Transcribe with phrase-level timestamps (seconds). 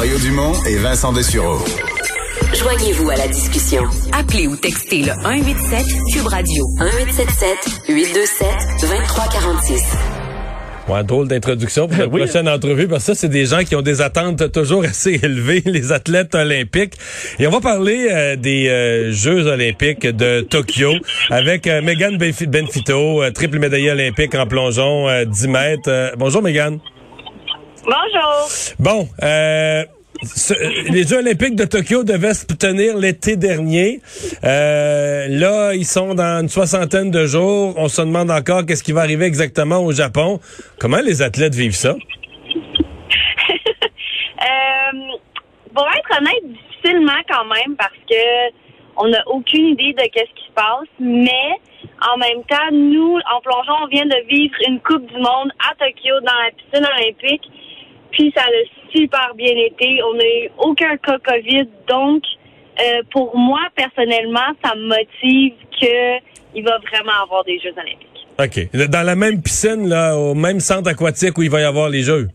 [0.00, 1.58] Mario Dumont et Vincent Dessureau.
[2.54, 3.82] Joignez-vous à la discussion.
[4.18, 8.48] Appelez ou textez le 187 Cube Radio 1877 827
[8.80, 9.82] 2346.
[10.88, 13.82] Ouais, drôle d'introduction pour la prochaine entrevue, parce que ça, c'est des gens qui ont
[13.82, 16.94] des attentes toujours assez élevées, les athlètes olympiques.
[17.38, 20.94] Et on va parler euh, des euh, Jeux olympiques de Tokyo
[21.28, 26.14] avec euh, Megan Benfito, triple médaillée olympique en plongeon, 10 mètres.
[26.16, 26.78] bonjour, Megan.
[27.84, 28.48] Bonjour.
[28.78, 29.84] Bon, euh,
[30.90, 34.00] les Jeux olympiques de Tokyo devaient se tenir l'été dernier.
[34.44, 37.74] Euh, là, ils sont dans une soixantaine de jours.
[37.78, 40.40] On se demande encore qu'est-ce qui va arriver exactement au Japon.
[40.78, 41.90] Comment les athlètes vivent ça?
[41.94, 41.96] euh,
[45.74, 48.50] pour être honnête, difficilement quand même parce que
[48.96, 51.56] on n'a aucune idée de qu'est-ce qui se passe, mais
[52.06, 55.74] en même temps, nous, en plongeon, on vient de vivre une Coupe du Monde à
[55.76, 57.50] Tokyo dans la piscine olympique
[58.12, 60.02] puis ça a super bien été.
[60.02, 61.68] On n'a eu aucun cas COVID.
[61.88, 62.22] Donc,
[62.80, 68.06] euh, pour moi, personnellement, ça me motive qu'il va vraiment avoir des Jeux olympiques.
[68.38, 68.88] OK.
[68.88, 72.02] Dans la même piscine, là, au même centre aquatique où il va y avoir les
[72.02, 72.28] Jeux?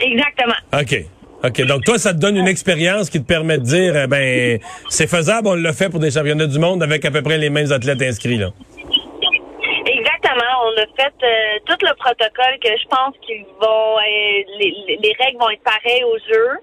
[0.00, 0.54] Exactement.
[0.72, 1.04] OK.
[1.44, 1.66] OK.
[1.66, 5.06] Donc, toi, ça te donne une expérience qui te permet de dire, eh ben, c'est
[5.06, 7.70] faisable, on l'a fait pour des championnats du monde avec à peu près les mêmes
[7.70, 8.50] athlètes inscrits, là
[10.76, 15.50] a fait euh, tout le protocole que je pense qu'ils vont, euh, les, règles vont
[15.50, 16.58] être pareilles aux Jeux.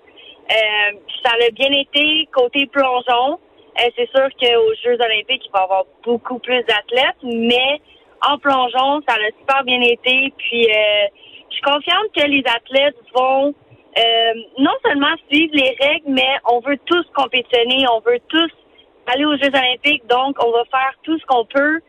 [0.52, 0.92] Euh,
[1.24, 3.40] ça a bien été côté plongeon.
[3.78, 7.82] c'est sûr qu'aux Jeux olympiques, il va y avoir beaucoup plus d'athlètes, mais
[8.28, 10.34] en plongeon, ça a super bien été.
[10.38, 13.54] Puis, je suis confiante que les athlètes vont
[14.58, 18.52] non seulement suivre les règles, mais on veut tous compétitionner, on veut tous
[19.08, 20.06] aller aux Jeux olympiques.
[20.08, 21.80] Donc, on va faire tout ce qu'on peut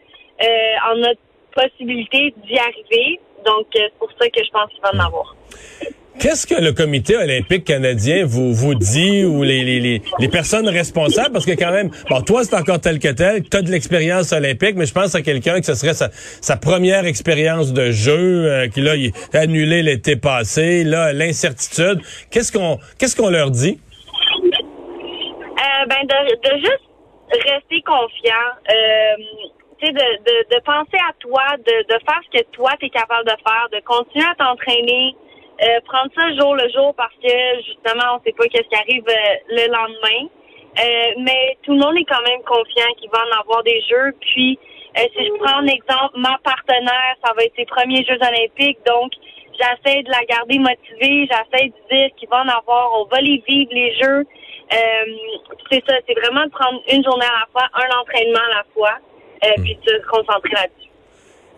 [0.89, 1.21] en notre
[1.53, 3.21] possibilité d'y arriver.
[3.45, 5.37] Donc, euh, c'est pour ça que je pense qu'il va en avoir.
[6.21, 11.33] Qu'est-ce que le comité olympique canadien vous vous dit ou les, les, les, personnes responsables?
[11.33, 14.33] Parce que quand même, bon, toi, c'est encore tel que tel, tu as de l'expérience
[14.33, 18.47] olympique, mais je pense à quelqu'un que ce serait sa, sa première expérience de jeu,
[18.47, 22.01] euh, qui là, il a annulé l'été passé, là, l'incertitude.
[22.31, 23.81] Qu'est-ce qu'on qu'est-ce qu'on leur dit?
[24.45, 26.93] Euh, ben de, de juste
[27.33, 28.53] rester confiant.
[28.71, 29.52] Euh,
[29.91, 33.69] de, de, penser à toi, de, faire ce que toi, tu es capable de faire,
[33.73, 35.17] de continuer à t'entraîner,
[35.63, 39.05] euh, prendre ça jour le jour parce que, justement, on sait pas qu'est-ce qui arrive
[39.09, 40.29] euh, le lendemain.
[40.79, 44.13] Euh, mais tout le monde est quand même confiant qu'il va en avoir des jeux.
[44.21, 44.59] Puis,
[44.97, 48.79] si je prends un exemple, ma partenaire, ça va être ses premiers Jeux olympiques.
[48.87, 49.13] Donc,
[49.53, 51.29] j'essaie de la garder motivée.
[51.29, 53.01] J'essaie de dire qu'il va en avoir.
[53.01, 54.25] On va les vivre, les Jeux.
[55.71, 58.65] c'est ça, c'est vraiment de prendre une journée à la fois, un entraînement à la
[58.75, 58.99] fois.
[59.45, 60.89] Euh, puis se concentrer là-dessus.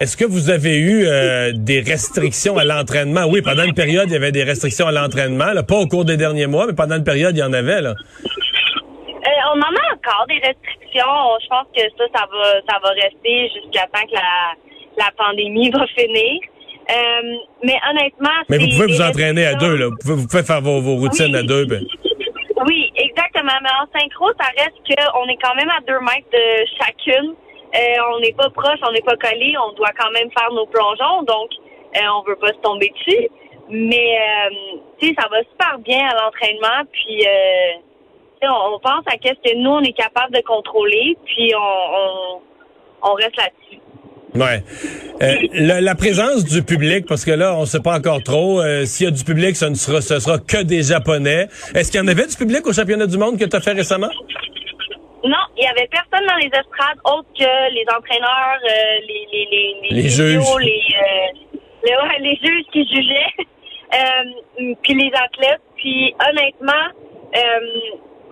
[0.01, 3.27] Est-ce que vous avez eu euh, des restrictions à l'entraînement?
[3.29, 5.53] Oui, pendant une période, il y avait des restrictions à l'entraînement.
[5.67, 7.81] Pas au cours des derniers mois, mais pendant une période, il y en avait.
[7.81, 7.91] Là.
[7.91, 11.15] Euh, on en a encore des restrictions.
[11.43, 15.71] Je pense que ça, ça va, ça va rester jusqu'à temps que la, la pandémie
[15.71, 16.41] va finir.
[17.63, 19.77] mais honnêtement, mais vous pouvez vous entraîner à deux.
[19.77, 19.91] Là.
[20.05, 21.67] Vous, pouvez, faire vos, routines à deux.
[21.67, 21.85] Ben.
[22.67, 23.53] Oui, exactement.
[23.63, 27.35] Mais en synchro, ça reste qu'on est quand même à deux mètres de chacune.
[27.75, 27.79] Euh,
[28.15, 31.23] on n'est pas proche, on n'est pas collé, on doit quand même faire nos plongeons,
[31.25, 31.51] donc
[31.97, 33.29] euh, on veut pas se tomber dessus.
[33.69, 37.27] Mais euh, tu sais, ça va super bien à l'entraînement, puis
[38.43, 41.53] on, on, pense à qu'est-ce que nous on est capable de contrôler, puis
[43.03, 43.81] on, reste là-dessus.
[44.35, 44.63] Ouais.
[45.53, 48.61] la, présence du public, parce que là, on sait pas encore trop.
[48.85, 51.49] S'il y a du public, ce ne sera, ce sera que des Japonais.
[51.75, 53.73] Est-ce qu'il y en avait du public au championnat du monde que tu as fait
[53.73, 54.11] récemment?
[55.25, 59.49] Non, il y avait personne dans les estrades autre que les entraîneurs, euh, les, les,
[59.51, 65.63] les, les, juges, les, euh, les, juges qui jugeaient, euh, puis les athlètes.
[65.77, 66.93] Puis honnêtement,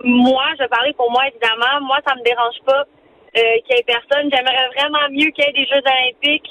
[0.03, 2.85] moi, je parlais pour moi évidemment, moi ça me dérange pas
[3.33, 4.29] qu'il y ait personne.
[4.31, 6.49] J'aimerais vraiment mieux qu'il y ait des Jeux olympiques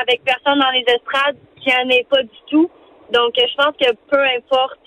[0.00, 2.70] avec personne dans les estrades, qu'il n'y en ait pas du tout.
[3.12, 4.80] Donc je pense que peu importe,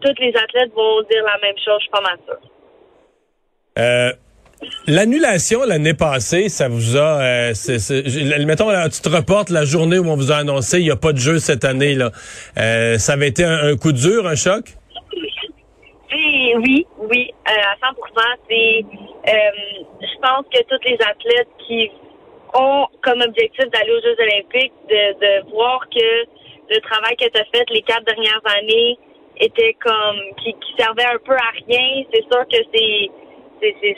[0.00, 2.40] tous les athlètes vont dire la même chose, je suis pas mal sûre.
[3.78, 4.12] Euh,
[4.86, 7.52] l'annulation l'année passée, ça vous a, euh,
[8.46, 11.12] mettons, tu te reportes la journée où on vous a annoncé il n'y a pas
[11.12, 12.10] de jeu cette année là.
[12.58, 14.64] Euh, ça avait été un, coup dur, un choc?
[16.56, 17.94] Oui, oui, à 100%.
[18.48, 18.84] C'est,
[19.26, 21.90] je pense que tous les athlètes qui
[22.54, 26.24] ont comme objectif d'aller aux Jeux Olympiques, de, de voir que
[26.70, 28.96] le travail que tu as fait les quatre dernières années
[29.40, 32.04] était comme qui, qui servait un peu à rien.
[32.12, 33.10] C'est sûr que c'est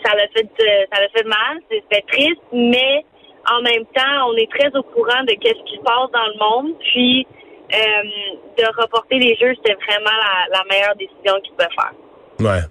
[0.04, 0.48] ça l'a fait,
[0.92, 3.04] ça l'a fait mal, c'était triste, mais
[3.50, 6.38] en même temps, on est très au courant de qu'est-ce qui se passe dans le
[6.38, 6.74] monde.
[6.80, 7.26] Puis,
[7.70, 11.92] de reporter les Jeux, c'était vraiment la, la meilleure décision qu'ils pouvaient faire.
[12.40, 12.62] Ouais.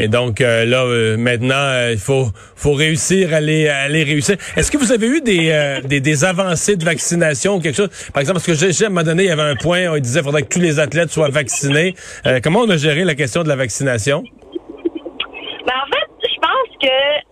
[0.00, 2.26] Et donc euh, là, euh, maintenant, euh, il faut
[2.56, 4.36] faut réussir à les, à les réussir.
[4.56, 7.90] Est-ce que vous avez eu des, des, des avancées de vaccination ou quelque chose?
[8.12, 9.98] Par exemple, parce que j'ai à un moment donné, il y avait un point, on
[9.98, 11.94] disait qu'il faudrait que tous les athlètes soient vaccinés.
[12.42, 14.24] comment on a géré la question de la vaccination?
[16.84, 17.24] Que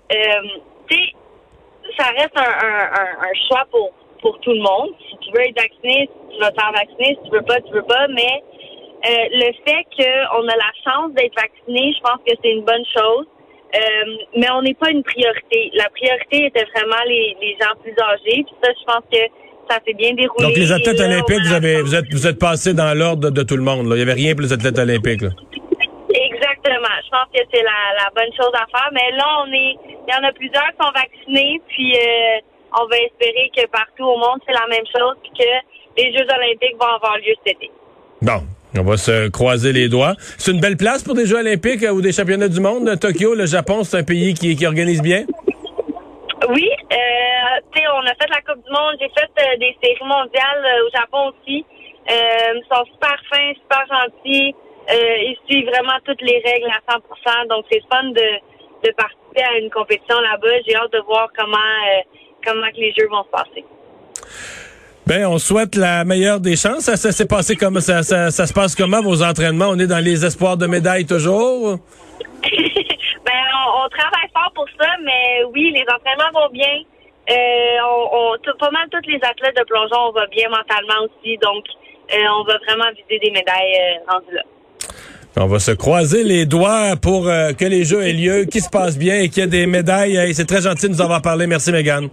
[0.88, 1.12] tu sais,
[1.98, 4.90] ça reste un, un, un, choix pour, pour tout le monde.
[5.10, 7.18] Si tu veux être vacciné, tu vas te faire vacciner.
[7.22, 8.08] Si tu veux pas, tu veux pas.
[8.08, 8.42] Mais
[9.04, 12.86] euh, le fait qu'on a la chance d'être vacciné, je pense que c'est une bonne
[12.96, 13.26] chose.
[13.74, 13.78] Euh,
[14.36, 15.70] mais on n'est pas une priorité.
[15.74, 18.44] La priorité était vraiment les, les gens plus âgés.
[18.44, 19.20] Puis ça, je pense que
[19.68, 20.46] ça s'est bien déroulé.
[20.46, 23.56] Donc les athlètes olympiques, vous avez vous êtes vous êtes passé dans l'ordre de, tout
[23.56, 23.88] le monde.
[23.88, 23.96] Là.
[23.96, 25.22] Il n'y avait rien pour les athlètes olympiques.
[25.22, 25.30] Là.
[26.14, 27.01] Exactement.
[27.12, 28.88] Je pense que c'est la, la bonne chose à faire.
[28.92, 29.76] Mais là, on est
[30.08, 34.04] il y en a plusieurs qui sont vaccinés, puis euh, on va espérer que partout
[34.04, 37.56] au monde c'est la même chose, puis que les Jeux olympiques vont avoir lieu cet
[37.56, 37.70] été.
[38.22, 38.40] Bon,
[38.76, 40.14] on va se croiser les doigts.
[40.38, 42.98] C'est une belle place pour des Jeux olympiques euh, ou des championnats du monde.
[42.98, 45.24] Tokyo, le Japon, c'est un pays qui, qui organise bien?
[46.48, 46.68] Oui.
[46.92, 48.96] Euh, tu sais, on a fait la Coupe du monde.
[49.00, 51.64] J'ai fait euh, des séries mondiales euh, au Japon aussi.
[52.08, 54.54] ils sont super fins, super gentils.
[54.90, 59.58] Ils suivent vraiment toutes les règles à 100% Donc, c'est fun de, de participer à
[59.58, 60.60] une compétition là-bas.
[60.66, 61.58] J'ai hâte de voir comment,
[62.44, 63.64] comment que les Jeux vont se passer.
[65.04, 66.84] Ben, on souhaite la meilleure des chances.
[66.84, 69.66] Ça, s'est passé comme ça, ça, ça, se passe comment vos entraînements?
[69.68, 71.78] On est dans les espoirs de médailles toujours?
[72.42, 73.42] ben,
[73.74, 76.82] on, travaille fort pour ça, mais oui, les entraînements vont bien.
[77.30, 77.76] Euh,
[78.12, 81.64] on, on pas mal tous les athlètes de plongeon, on va bien mentalement aussi, donc
[82.14, 84.42] euh, on va vraiment viser des médailles euh, rendues là.
[85.36, 88.68] On va se croiser les doigts pour euh, que les Jeux aient lieu, qu'ils se
[88.68, 90.34] passent bien et qu'il y ait des médailles.
[90.34, 91.46] C'est très gentil de nous avoir parlé.
[91.46, 92.08] Merci, Megan.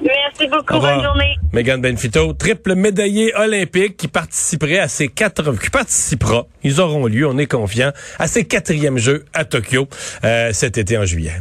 [0.00, 0.80] Merci beaucoup.
[0.80, 1.36] Bonne journée.
[1.52, 7.26] Megan Benfito, triple médaillé olympique qui participerait à ces quatre, qui participera, ils auront lieu,
[7.26, 9.88] on est confiant, à ces quatrièmes Jeux à Tokyo
[10.24, 11.40] euh, cet été en juillet.